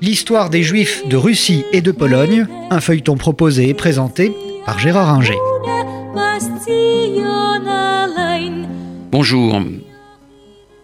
L'histoire 0.00 0.50
des 0.50 0.62
Juifs 0.62 1.06
de 1.06 1.16
Russie 1.16 1.64
et 1.72 1.80
de 1.80 1.92
Pologne, 1.92 2.46
un 2.70 2.80
feuilleton 2.80 3.16
proposé 3.16 3.68
et 3.68 3.74
présenté 3.74 4.32
par 4.64 4.78
Gérard 4.78 5.10
Inger. 5.10 5.38
Bonjour. 9.10 9.62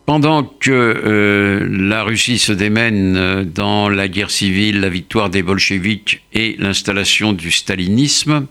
Pendant 0.07 0.43
que 0.43 0.71
euh, 0.71 1.69
la 1.71 2.03
Russie 2.03 2.39
se 2.39 2.53
démène 2.53 3.45
dans 3.45 3.89
la 3.89 4.09
guerre 4.09 4.31
civile, 4.31 4.81
la 4.81 4.89
victoire 4.89 5.29
des 5.29 5.43
bolcheviks 5.43 6.23
et 6.33 6.57
l'installation 6.59 7.33
du 7.33 7.51
stalinisme, 7.51 8.47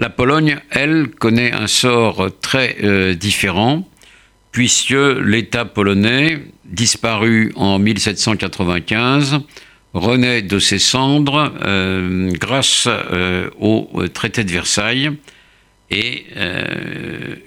la 0.00 0.10
Pologne, 0.10 0.58
elle, 0.70 1.08
connaît 1.08 1.52
un 1.52 1.68
sort 1.68 2.28
très 2.40 2.76
euh, 2.82 3.14
différent, 3.14 3.88
puisque 4.54 4.94
l'État 4.94 5.64
polonais, 5.64 6.38
disparu 6.64 7.52
en 7.56 7.80
1795, 7.80 9.40
renaît 9.94 10.42
de 10.42 10.60
ses 10.60 10.78
cendres 10.78 11.52
euh, 11.64 12.30
grâce 12.34 12.86
euh, 12.88 13.50
au 13.58 13.88
traité 14.14 14.44
de 14.44 14.52
Versailles 14.52 15.10
et 15.90 16.24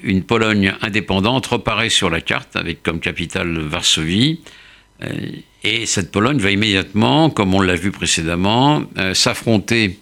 une 0.04 0.23
Pologne 0.23 0.73
indépendante 0.82 1.48
reparaît 1.48 1.90
sur 1.90 2.09
la 2.09 2.22
carte 2.22 2.55
avec 2.55 2.84
comme 2.84 2.99
capitale 2.99 3.58
Varsovie. 3.58 4.41
et 5.63 5.85
cette 5.85 6.12
Pologne 6.12 6.38
va 6.38 6.52
immédiatement, 6.52 7.30
comme 7.30 7.55
on 7.55 7.60
l'a 7.60 7.76
vu 7.76 7.91
précédemment, 7.91 8.84
s'affronter 9.13 9.98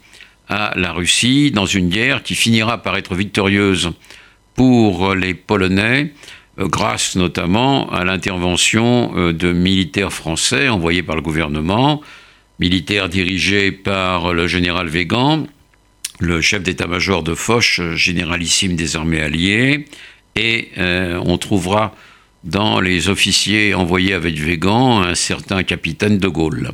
à 0.50 0.74
la 0.76 0.92
Russie 0.92 1.50
dans 1.50 1.66
une 1.66 1.90
guerre 1.90 2.22
qui 2.22 2.36
finira 2.36 2.84
par 2.84 2.98
être 2.98 3.16
victorieuse 3.16 3.92
pour 4.54 5.16
les 5.16 5.34
Polonais, 5.34 6.04
euh, 6.04 6.36
grâce 6.58 7.16
notamment 7.16 7.90
à 7.92 8.04
l'intervention 8.06 9.14
euh, 9.16 9.34
de 9.34 9.52
militaires 9.52 10.14
français 10.14 10.70
envoyés 10.70 11.04
par 11.04 11.16
le 11.16 11.22
gouvernement, 11.22 12.02
militaires 12.60 13.10
dirigés 13.10 13.72
par 13.72 14.34
le 14.34 14.48
général 14.48 14.88
Végan, 14.88 15.48
le 16.20 16.42
chef 16.42 16.64
d'état-major 16.64 17.24
de 17.24 17.36
Foch, 17.36 17.82
généralissime 17.96 18.76
des 18.76 18.96
armées 18.96 19.22
alliées, 19.22 19.86
et 20.36 20.70
euh, 20.78 21.22
on 21.26 21.38
trouvera 21.38 21.94
dans 22.44 22.80
les 22.80 23.10
officiers 23.10 23.74
envoyés 23.74 24.14
avec 24.14 24.36
Végan 24.36 25.02
un 25.02 25.16
certain 25.16 25.64
capitaine 25.64 26.20
de 26.20 26.28
Gaulle. 26.28 26.72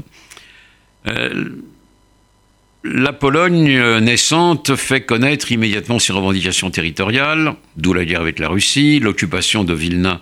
La 2.83 3.13
Pologne 3.13 3.99
naissante 3.99 4.75
fait 4.75 5.01
connaître 5.01 5.51
immédiatement 5.51 5.99
ses 5.99 6.13
revendications 6.13 6.71
territoriales, 6.71 7.53
d'où 7.77 7.93
la 7.93 8.05
guerre 8.05 8.21
avec 8.21 8.39
la 8.39 8.49
Russie, 8.49 8.99
l'occupation 8.99 9.63
de 9.63 9.75
Vilna, 9.75 10.19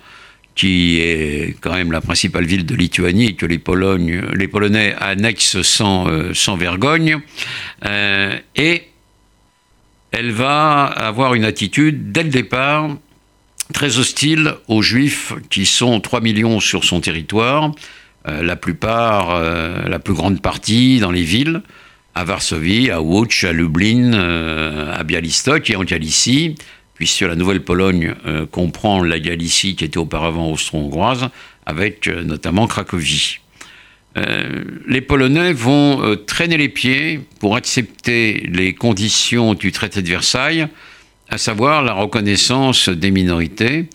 qui 0.56 1.00
est 1.00 1.56
quand 1.62 1.74
même 1.74 1.94
la 1.94 2.02
principale 2.02 2.44
ville 2.44 2.66
de 2.66 2.76
Lituanie 2.76 3.28
et 3.28 3.34
que 3.36 3.46
les, 3.46 3.60
Polonais 3.60 4.94
annexent 5.00 5.62
sans, 5.62 6.10
euh, 6.10 6.34
vergogne. 6.58 7.22
Euh, 7.86 8.38
et 8.58 8.84
elle 10.12 10.32
va 10.32 10.84
avoir 10.84 11.36
une 11.36 11.46
attitude, 11.46 12.12
dès 12.12 12.24
le 12.24 12.30
départ, 12.30 12.90
très 13.74 14.00
hostile 14.00 14.56
aux 14.68 14.82
Juifs 14.82 15.32
qui 15.50 15.66
sont 15.66 16.02
3 16.02 16.20
millions 16.20 16.60
sur 16.60 16.84
son 16.84 17.00
territoire, 17.00 17.72
euh, 18.28 18.44
la 18.44 18.58
plupart, 18.58 19.40
la 19.40 20.00
plus 20.00 20.14
grande 20.14 20.42
partie 20.42 21.00
dans 21.00 21.12
les 21.12 21.24
villes 21.24 21.62
à 22.16 22.24
Varsovie, 22.24 22.92
à 22.92 23.02
Łódź, 23.02 23.44
à 23.44 23.54
Lublin, 23.54 24.14
euh, 24.14 24.94
à 24.94 25.04
Bialystok 25.04 25.70
et 25.70 25.76
en 25.76 25.84
Galicie, 25.84 26.56
puisque 26.96 27.22
la 27.22 27.36
Nouvelle-Pologne 27.36 28.14
euh, 28.26 28.46
comprend 28.46 29.04
la 29.04 29.20
Galicie 29.20 29.76
qui 29.76 29.86
était 29.86 29.98
auparavant 29.98 30.52
austro-hongroise, 30.52 31.30
avec 31.66 32.08
euh, 32.08 32.24
notamment 32.24 32.68
Cracovie. 32.68 33.40
les 34.88 35.02
Polonais 35.02 35.54
vont 35.54 36.18
traîner 36.26 36.58
les 36.58 36.68
pieds 36.68 37.22
pour 37.40 37.56
accepter 37.56 38.44
les 38.52 38.74
conditions 38.74 39.54
du 39.54 39.72
traité 39.72 40.02
de 40.02 40.10
Versailles, 40.10 40.68
à 41.30 41.38
savoir 41.38 41.84
la 41.84 41.94
reconnaissance 41.94 42.90
des 42.90 43.12
minorités, 43.12 43.88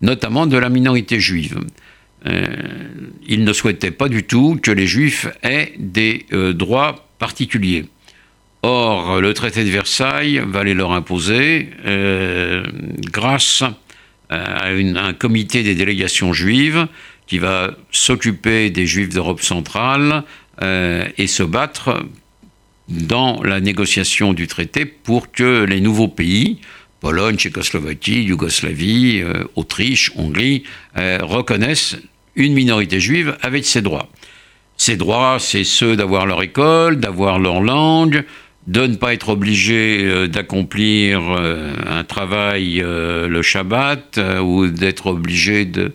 notamment 0.00 0.46
de 0.46 0.56
la 0.56 0.68
minorité 0.68 1.18
juive. 1.18 1.58
ils 2.24 3.44
ne 3.44 3.52
souhaitaient 3.52 3.96
pas 4.02 4.08
du 4.08 4.22
tout 4.22 4.56
que 4.62 4.70
les 4.70 4.86
juifs 4.86 5.26
aient 5.42 5.72
des 5.78 6.26
droits 6.54 7.11
Or, 8.62 9.20
le 9.20 9.34
traité 9.34 9.64
de 9.64 9.70
Versailles 9.70 10.40
va 10.46 10.62
les 10.62 10.74
leur 10.74 10.92
imposer 10.92 11.70
euh, 11.84 12.64
grâce 13.10 13.64
à, 14.30 14.66
un 14.68 15.12
comité 15.12 15.62
des 15.62 15.74
délégations 15.74 16.32
juives 16.32 16.86
qui 17.26 17.38
va 17.38 17.72
s'occuper 17.90 18.70
des 18.70 18.86
juifs 18.86 19.08
d'Europe 19.08 19.42
centrale 19.42 20.22
euh, 20.62 21.06
et 21.18 21.26
se 21.26 21.42
battre 21.42 22.06
dans 22.88 23.42
la 23.42 23.60
négociation 23.60 24.32
du 24.32 24.46
traité 24.46 24.84
pour 24.84 25.32
que 25.32 25.64
les 25.64 25.80
nouveaux 25.80 26.08
pays, 26.08 26.60
Pologne, 27.00 27.36
Tchécoslovaquie, 27.36 28.22
Yougoslavie, 28.22 29.22
euh, 29.22 29.44
Autriche, 29.56 30.12
Hongrie, 30.16 30.62
reconnaissent 30.94 31.96
une 32.36 32.54
minorité 32.54 33.00
juive 33.00 33.36
avec 33.42 33.64
ses 33.64 33.82
droits. 33.82 34.08
Ces 34.84 34.96
droits, 34.96 35.36
c'est 35.38 35.62
ceux 35.62 35.94
d'avoir 35.94 36.26
leur 36.26 36.42
école, 36.42 36.98
d'avoir 36.98 37.38
leur 37.38 37.60
langue, 37.60 38.24
de 38.66 38.84
ne 38.84 38.96
pas 38.96 39.14
être 39.14 39.28
obligé 39.28 40.00
euh, 40.02 40.26
d'accomplir 40.26 41.20
euh, 41.22 41.72
un 41.88 42.02
travail 42.02 42.82
euh, 42.82 43.28
le 43.28 43.42
Shabbat 43.42 44.18
ou 44.42 44.66
d'être 44.66 45.06
obligé 45.06 45.66
de 45.66 45.92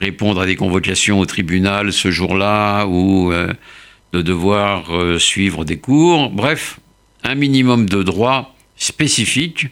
répondre 0.00 0.40
à 0.40 0.46
des 0.46 0.54
convocations 0.54 1.18
au 1.18 1.26
tribunal 1.26 1.92
ce 1.92 2.12
jour-là 2.12 2.86
ou 2.86 3.32
de 4.12 4.22
devoir 4.22 4.84
suivre 5.18 5.64
des 5.64 5.78
cours. 5.78 6.30
Bref, 6.30 6.78
un 7.24 7.34
minimum 7.34 7.88
de 7.88 8.04
droits 8.04 8.54
spécifiques 8.76 9.66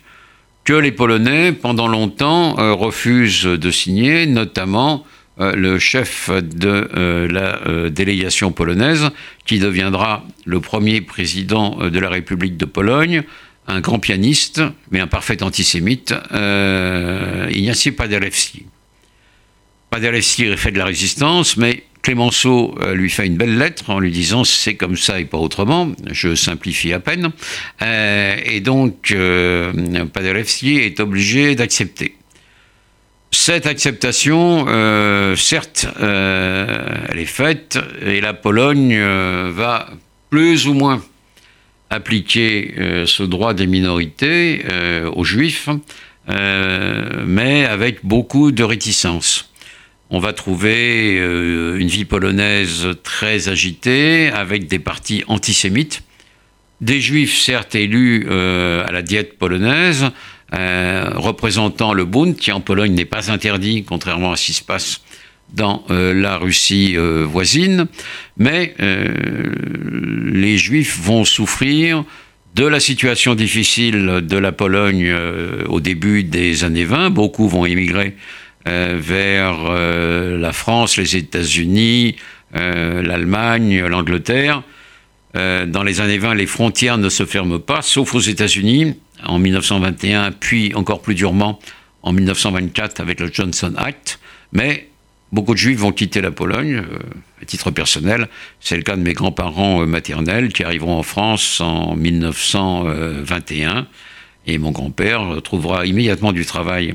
que 0.65 0.72
les 0.72 0.91
Polonais, 0.91 1.53
pendant 1.53 1.87
longtemps, 1.87 2.54
refusent 2.75 3.44
de 3.44 3.71
signer, 3.71 4.27
notamment 4.27 5.04
le 5.38 5.78
chef 5.78 6.30
de 6.30 6.88
euh, 6.97 7.28
la 7.28 7.66
euh, 7.66 7.91
délégation 7.91 8.52
polonaise, 8.52 9.10
qui 9.44 9.58
deviendra 9.58 10.24
le 10.44 10.60
premier 10.60 11.00
président 11.00 11.76
de 11.76 11.98
la 11.98 12.08
République 12.08 12.56
de 12.56 12.64
Pologne, 12.64 13.22
un 13.69 13.80
grand 13.80 13.98
pianiste, 13.98 14.62
mais 14.91 15.00
un 15.00 15.06
parfait 15.06 15.42
antisémite, 15.42 16.14
Ignacy 17.50 17.91
Paderewski. 17.92 18.66
Paderewski 19.91 20.56
fait 20.56 20.70
de 20.70 20.78
la 20.78 20.84
résistance, 20.84 21.56
mais 21.56 21.84
Clémenceau 22.03 22.78
lui 22.92 23.10
fait 23.10 23.26
une 23.26 23.36
belle 23.36 23.58
lettre 23.58 23.91
en 23.91 23.98
lui 23.98 24.12
disant 24.12 24.44
c'est 24.44 24.76
comme 24.76 24.97
ça 24.97 25.18
et 25.18 25.24
pas 25.24 25.38
autrement. 25.38 25.91
Je 26.12 26.36
simplifie 26.36 26.92
à 26.92 27.00
peine. 27.00 27.32
et 27.82 28.60
donc, 28.60 29.12
Paderewski 30.12 30.76
est 30.76 31.00
obligé 31.00 31.56
d'accepter. 31.56 32.14
Cette 33.38 33.66
acceptation, 33.66 34.64
euh, 34.66 35.36
certes, 35.36 35.86
euh, 36.00 36.66
elle 37.10 37.19
est 37.19 37.26
faite 37.26 37.78
et 38.00 38.22
la 38.22 38.32
Pologne 38.32 38.97
euh, 38.97 39.52
va 39.54 39.91
plus 40.30 40.66
ou 40.66 40.72
moins 40.72 41.04
appliquer 41.91 42.74
ce 43.06 43.22
droit 43.22 43.52
des 43.52 43.66
minorités 43.69 44.64
aux 45.14 45.22
juifs, 45.22 45.69
mais 46.26 47.64
avec 47.64 48.04
beaucoup 48.04 48.50
de 48.50 48.64
réticence. 48.64 49.53
On 50.10 50.18
va 50.18 50.32
trouver 50.32 51.14
une 51.14 51.86
vie 51.86 52.04
polonaise 52.04 52.88
très 53.04 53.48
agitée, 53.48 54.32
avec 54.32 54.66
des 54.66 54.80
partis 54.80 55.22
antisémites, 55.28 56.03
des 56.80 57.00
juifs 57.00 57.38
certes 57.38 57.76
élus 57.76 58.26
à 58.28 58.91
la 58.91 59.03
diète 59.03 59.38
polonaise, 59.38 60.10
euh, 60.54 61.10
représentant 61.16 61.92
le 61.92 62.04
Bund, 62.04 62.36
qui 62.36 62.52
en 62.52 62.60
Pologne 62.60 62.92
n'est 62.92 63.04
pas 63.04 63.32
interdit, 63.32 63.82
contrairement 63.82 64.32
à 64.32 64.36
ce 64.36 64.46
qui 64.46 64.52
se 64.52 64.62
passe 64.62 65.02
dans 65.52 65.84
euh, 65.90 66.14
la 66.14 66.36
Russie 66.36 66.94
euh, 66.96 67.26
voisine, 67.28 67.86
mais 68.36 68.74
les 68.78 70.56
Juifs 70.59 70.98
vont 71.00 71.24
souffrir 71.24 72.04
de 72.54 72.65
la 72.65 72.80
situation 72.80 73.34
difficile 73.34 74.22
de 74.22 74.38
la 74.38 74.53
Pologne 74.53 75.12
au 75.68 75.80
début 75.80 76.22
des 76.22 76.65
années 76.65 76.84
20. 76.84 77.10
Beaucoup 77.10 77.48
vont 77.48 77.66
émigrer 77.66 78.16
vers 78.65 79.71
la 79.71 80.53
France, 80.53 80.97
les 80.97 81.16
États-Unis, 81.16 82.16
l'Allemagne, 82.54 83.84
l'Angleterre. 83.84 84.62
Dans 85.66 85.83
les 85.83 86.00
années 86.00 86.18
20, 86.18 86.34
les 86.34 86.47
frontières 86.47 86.98
ne 86.98 87.09
se 87.09 87.27
ferment 87.27 87.59
pas, 87.59 87.83
sauf 87.83 88.15
aux 88.15 88.21
États-Unis, 88.21 88.94
en 89.24 89.38
1921, 89.38 90.33
puis 90.33 90.74
encore 90.74 91.00
plus 91.00 91.15
durement 91.15 91.59
en 92.03 92.12
1924 92.12 93.00
avec 93.00 93.21
le 93.21 93.30
Johnson 93.33 93.72
Act. 93.77 94.18
Mais 94.53 94.88
beaucoup 95.33 95.54
de 95.54 95.59
Juifs 95.59 95.78
vont 95.78 95.92
quitter 95.92 96.21
la 96.21 96.30
Pologne, 96.30 96.77
euh, 96.77 96.98
à 97.42 97.44
titre 97.44 97.71
personnel. 97.71 98.28
C'est 98.60 98.77
le 98.77 98.83
cas 98.83 98.97
de 98.97 99.03
mes 99.03 99.12
grands-parents 99.12 99.83
euh, 99.83 99.86
maternels 99.86 100.53
qui 100.53 100.62
arriveront 100.65 100.98
en 100.98 101.03
France 101.03 101.60
en 101.60 101.97
1921. 101.97 103.86
Et 104.47 104.59
mon 104.59 104.71
grand-père 104.71 105.42
trouvera 105.42 105.86
immédiatement 105.86 106.33
du 106.33 106.47
travail 106.47 106.94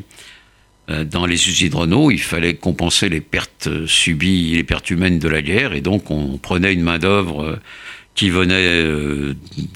dans 0.87 1.25
les 1.25 1.47
usines 1.47 1.73
Renault, 1.73 2.11
il 2.11 2.21
fallait 2.21 2.55
compenser 2.55 3.07
les 3.07 3.21
pertes 3.21 3.85
subies, 3.85 4.55
les 4.55 4.63
pertes 4.63 4.89
humaines 4.89 5.19
de 5.19 5.29
la 5.29 5.41
guerre, 5.41 5.71
et 5.73 5.79
donc 5.79 6.11
on 6.11 6.37
prenait 6.37 6.73
une 6.73 6.81
main-d'œuvre 6.81 7.59
qui 8.15 8.29
venait 8.29 8.83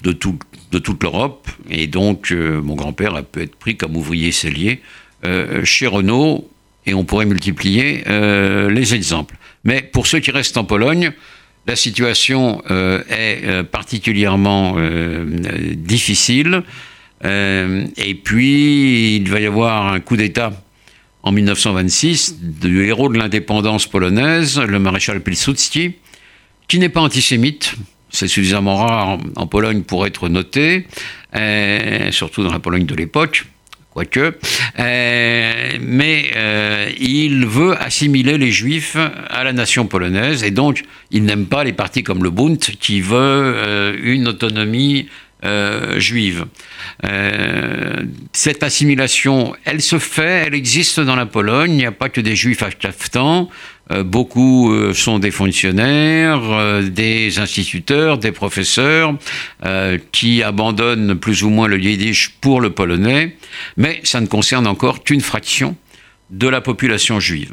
de, 0.02 0.12
tout, 0.12 0.38
de 0.72 0.78
toute 0.78 1.02
l'Europe, 1.02 1.48
et 1.70 1.86
donc 1.86 2.30
mon 2.30 2.74
grand-père 2.74 3.14
a 3.14 3.22
pu 3.22 3.42
être 3.42 3.56
pris 3.56 3.76
comme 3.76 3.96
ouvrier 3.96 4.30
cellier 4.30 4.82
chez 5.64 5.86
Renault, 5.86 6.48
et 6.84 6.94
on 6.94 7.04
pourrait 7.04 7.26
multiplier 7.26 8.04
les 8.06 8.94
exemples. 8.94 9.36
Mais 9.64 9.82
pour 9.82 10.06
ceux 10.06 10.20
qui 10.20 10.30
restent 10.30 10.58
en 10.58 10.64
Pologne, 10.64 11.12
la 11.66 11.74
situation 11.74 12.62
euh, 12.70 13.02
est 13.08 13.44
euh, 13.44 13.64
particulièrement 13.64 14.76
euh, 14.78 15.24
difficile. 15.74 16.62
et 17.24 18.14
puis, 18.22 19.16
il 19.16 19.28
va 19.28 19.40
y 19.40 19.46
avoir 19.46 19.92
un 19.92 20.00
coup 20.00 20.16
d'État 20.16 20.52
en 21.24 21.32
1926 21.32 22.36
du 22.40 22.84
héros 22.84 23.08
de 23.08 23.18
l'indépendance 23.18 23.88
polonaise, 23.88 24.60
le 24.60 24.78
maréchal 24.78 25.20
Pilsudski, 25.20 25.94
qui 26.68 26.78
n'est 26.78 26.88
pas 26.88 27.00
antisémite. 27.00 27.74
C'est 28.10 28.28
suffisamment 28.28 28.76
rare 28.76 29.18
en 29.36 29.46
Pologne 29.46 29.82
pour 29.82 30.06
être 30.06 30.28
noté, 30.28 30.86
surtout 32.10 32.42
dans 32.42 32.52
la 32.52 32.60
Pologne 32.60 32.86
de 32.86 32.94
l'époque 32.94 33.46
quoique, 33.96 34.36
euh, 34.78 35.52
mais 35.80 36.30
euh, 36.36 36.90
il 37.00 37.46
veut 37.46 37.80
assimiler 37.80 38.36
les 38.36 38.50
juifs 38.50 38.98
à 39.30 39.42
la 39.42 39.54
nation 39.54 39.86
polonaise, 39.86 40.44
et 40.44 40.50
donc 40.50 40.82
il 41.10 41.24
n'aime 41.24 41.46
pas 41.46 41.64
les 41.64 41.72
partis 41.72 42.02
comme 42.02 42.22
le 42.22 42.28
Bund, 42.28 42.58
qui 42.58 43.00
veut 43.00 43.16
euh, 43.16 43.96
une 44.02 44.28
autonomie 44.28 45.08
juive. 45.96 46.46
cette 48.32 48.62
assimilation, 48.62 49.54
elle 49.64 49.80
se 49.80 49.98
fait, 49.98 50.44
elle 50.46 50.54
existe 50.54 51.00
dans 51.00 51.16
la 51.16 51.26
Pologne, 51.26 51.72
il 51.72 51.78
n'y 51.78 51.86
a 51.86 51.92
pas 51.92 52.08
que 52.08 52.20
des 52.20 52.36
juifs 52.36 52.62
à 52.62 52.70
euh, 53.92 54.02
beaucoup 54.02 54.72
euh, 54.72 54.92
sont 54.92 55.20
des 55.20 55.30
fonctionnaires, 55.30 56.42
euh, 56.42 56.82
des 56.82 57.38
instituteurs, 57.38 58.18
des 58.18 58.32
professeurs 58.32 59.14
qui 60.12 60.42
abandonnent 60.42 61.16
plus 61.16 61.42
ou 61.42 61.50
moins 61.50 61.68
le 61.68 61.78
yiddish 61.78 62.36
pour 62.40 62.60
le 62.60 62.70
polonais, 62.70 63.36
mais 63.76 64.00
ça 64.04 64.20
ne 64.20 64.26
concerne 64.26 64.66
encore 64.66 65.04
qu'une 65.04 65.20
fraction 65.20 65.76
de 66.30 66.48
la 66.48 66.60
population 66.60 67.20
juive. 67.20 67.52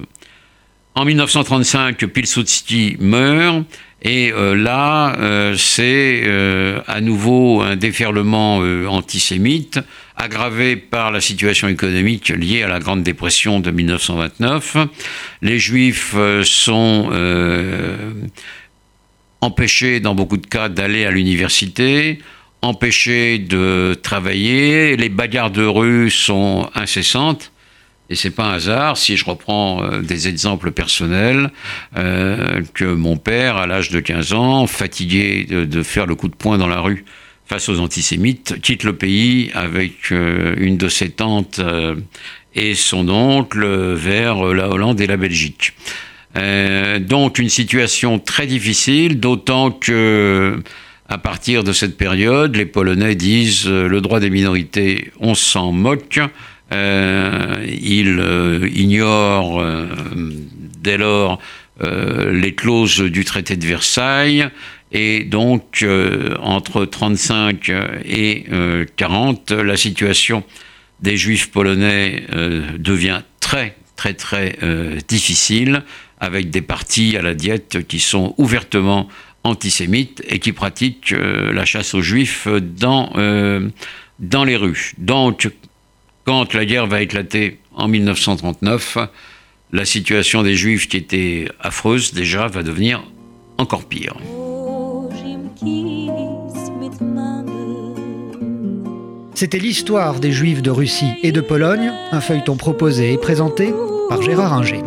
En 0.96 1.06
1935, 1.06 2.06
Pilsudski 2.06 2.98
meurt 3.00 3.66
et 4.04 4.34
euh, 4.34 4.54
là, 4.54 5.16
euh, 5.18 5.56
c'est 5.56 6.24
euh, 6.26 6.82
à 6.88 7.00
nouveau 7.00 7.62
un 7.62 7.78
déferlement 7.78 8.58
antisémite, 8.58 9.80
aggravé 10.18 10.76
par 10.76 11.12
la 11.12 11.22
situation 11.22 11.70
économique 11.70 12.30
liée 12.30 12.64
à 12.64 12.68
la 12.68 12.80
Grande 12.80 13.04
Dépression 13.04 13.62
de 13.62 13.72
1929. 13.72 14.78
Les 15.42 15.58
Juifs 15.58 16.16
sont 16.44 17.10
empêchés, 19.42 20.00
dans 20.00 20.16
beaucoup 20.16 20.38
de 20.38 20.48
cas, 20.48 20.70
d'aller 20.70 21.06
à 21.06 21.12
l'université, 21.12 22.20
empêchés 22.62 23.40
de 23.40 23.98
travailler, 24.02 24.96
les 24.98 25.10
bagarres 25.10 25.52
de 25.52 25.66
rue 25.66 26.10
sont 26.10 26.70
incessantes. 26.76 27.53
Et 28.14 28.16
c'est 28.16 28.30
pas 28.30 28.44
un 28.44 28.54
hasard 28.54 28.96
si 28.96 29.18
je 29.18 29.26
reprends 29.26 29.84
euh, 29.84 30.02
des 30.02 30.28
exemples 30.28 30.70
personnels 30.70 31.50
euh, 31.98 32.62
que 32.76 32.86
mon 32.86 33.18
père, 33.18 33.58
à 33.58 33.66
l'âge 33.66 33.90
de 33.90 34.00
15 34.00 34.34
ans, 34.34 34.68
fatigué 34.68 35.46
de, 35.50 35.82
faire 35.82 36.06
le 36.06 36.14
coup 36.14 36.28
de 36.28 36.36
poing 36.36 36.60
dans 36.60 36.68
la 36.68 36.80
rue 36.80 37.06
face 37.48 37.70
aux 37.70 37.80
antisémites, 37.80 38.62
quitte 38.62 38.84
le 38.84 38.96
pays 38.96 39.50
avec 39.56 40.12
euh, 40.12 40.54
une 40.58 40.78
de 40.78 40.90
ses 40.90 41.10
tantes 41.10 41.60
et 42.54 42.76
son 42.76 43.10
oncle 43.10 43.66
vers 43.96 44.44
la 44.54 44.70
Hollande 44.70 45.02
et 45.02 45.08
la 45.08 45.18
Belgique. 45.18 45.74
donc 46.36 47.40
une 47.40 47.50
situation 47.50 48.20
très 48.20 48.46
difficile, 48.46 49.20
d'autant 49.20 49.72
que 49.72 50.62
à 51.10 51.18
partir 51.18 51.64
de 51.64 51.74
cette 51.74 51.98
période, 51.98 52.56
les 52.56 52.68
Polonais 52.68 53.16
disent 53.16 53.68
le 53.68 54.02
droit 54.02 54.20
des 54.20 54.30
minorités, 54.30 55.12
on 55.20 55.34
s'en 55.34 55.72
moque. 55.72 56.20
Euh, 56.74 57.66
il 57.68 58.20
euh, 58.20 58.68
ignore 58.74 59.62
euh, 59.62 59.86
dès 60.82 60.98
lors 60.98 61.40
les 62.32 62.54
clauses 62.54 63.02
du 63.02 63.26
traité 63.26 63.58
de 63.58 63.66
Versailles. 63.66 64.48
Et 64.94 65.24
donc, 65.24 65.84
entre 66.40 66.86
35 66.86 67.70
et 68.06 68.46
40, 68.96 69.52
la 69.52 69.76
situation 69.76 70.44
des 71.02 71.18
juifs 71.18 71.50
polonais 71.52 72.24
devient 72.78 73.22
très, 73.42 73.76
très, 73.98 74.14
très 74.14 74.56
difficile, 75.10 75.84
avec 76.22 76.52
des 76.52 76.62
partis 76.62 77.18
à 77.18 77.22
la 77.22 77.34
diète 77.34 77.86
qui 77.88 78.00
sont 78.00 78.34
ouvertement 78.38 79.10
antisémites 79.44 80.24
et 80.30 80.40
qui 80.40 80.54
pratiquent 80.54 81.14
la 81.18 81.66
chasse 81.66 81.96
aux 81.96 82.04
juifs 82.04 82.48
dans, 82.48 83.12
dans 84.20 84.44
les 84.46 84.56
rues. 84.56 84.94
Quand 86.26 86.54
la 86.54 86.66
guerre 86.66 86.88
va 86.88 87.02
éclater 87.02 87.60
en 87.74 87.88
1939, 87.88 88.98
la 89.72 89.86
situation 89.86 90.44
des 90.44 90.56
Juifs, 90.56 90.88
qui 90.88 90.98
était 90.98 91.48
affreuse 91.60 92.14
déjà, 92.14 92.48
va 92.48 92.64
devenir 92.64 93.04
encore 93.58 93.84
pire. 93.86 94.16
C'était 99.36 99.60
l'histoire 99.60 100.20
des 100.20 100.32
Juifs 100.32 100.62
de 100.62 100.72
Russie 100.72 101.14
et 101.24 101.32
de 101.32 101.42
Pologne, 101.42 101.92
un 102.12 102.22
feuilleton 102.22 102.56
proposé 102.56 103.14
et 103.14 103.18
présenté 103.18 103.74
par 104.08 104.22
Gérard 104.22 104.54
Inger. 104.54 104.82